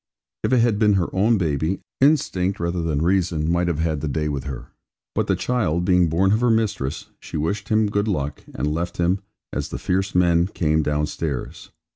If 0.43 0.51
it 0.51 0.61
had 0.61 0.79
been 0.79 0.93
her 0.93 1.13
own 1.15 1.37
baby, 1.37 1.79
instinct 1.99 2.59
rather 2.59 2.81
than 2.81 3.03
reason 3.03 3.51
might 3.51 3.67
have 3.67 3.77
had 3.77 4.01
the 4.01 4.07
day 4.07 4.29
with 4.29 4.45
her; 4.45 4.71
but 5.13 5.27
the 5.27 5.35
child 5.35 5.85
being 5.85 6.09
born 6.09 6.31
of 6.31 6.41
her 6.41 6.49
mistress, 6.49 7.11
she 7.19 7.37
wished 7.37 7.69
him 7.69 7.85
good 7.87 8.07
luck, 8.07 8.43
and 8.55 8.73
left 8.73 8.97
him, 8.97 9.19
as 9.53 9.69
the 9.69 9.77
fierce 9.77 10.15
men 10.15 10.47
came 10.47 10.81
downstairs. 10.81 11.69